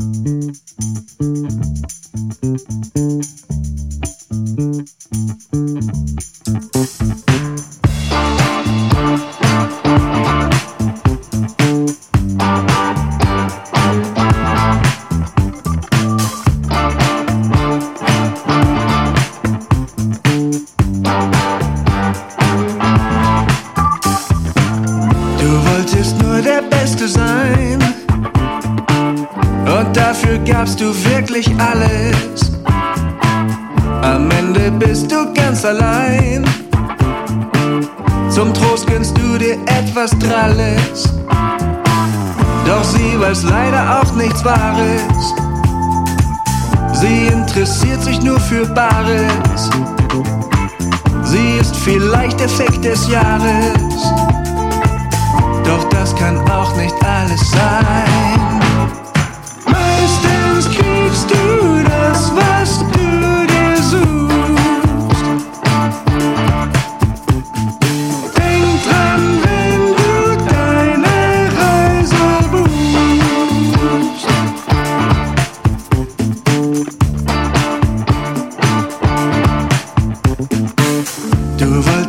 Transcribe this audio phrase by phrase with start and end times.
[0.00, 0.06] Du
[25.66, 27.99] wolltest nur der Beste sein.
[30.10, 32.50] dafür gabst du wirklich alles.
[34.02, 36.44] Am Ende bist du ganz allein.
[38.28, 41.04] Zum Trost gönnst du dir etwas Dralles.
[42.66, 45.34] Doch sie weiß leider auch nichts Wahres.
[46.92, 49.70] Sie interessiert sich nur für Bares.
[51.22, 54.12] Sie ist vielleicht Effekt des Jahres.
[55.64, 58.69] Doch das kann auch nicht alles sein.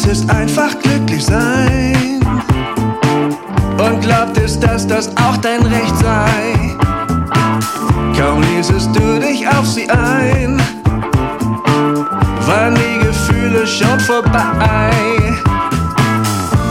[0.03, 2.19] wolltest einfach glücklich sein
[3.77, 6.75] und glaubtest, dass das auch dein Recht sei.
[8.17, 10.59] Kaum ließest du dich auf sie ein,
[12.47, 14.91] waren die Gefühle schon vorbei.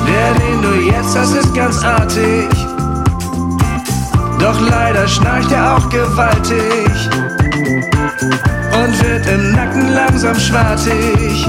[0.07, 2.49] Der, den du jetzt hast, ist ganz artig,
[4.41, 6.91] doch leider schnarcht er auch gewaltig
[8.73, 11.47] und wird im Nacken langsam schwartig.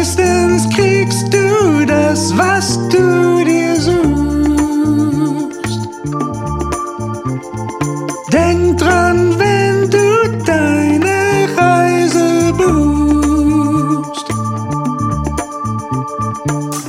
[0.00, 4.00] meistens kriegst du das, was du dir suchst.
[8.32, 14.26] Denk dran, wenn du deine Reise buchst.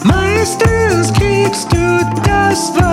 [0.06, 2.91] Meistens kriegst du das, was du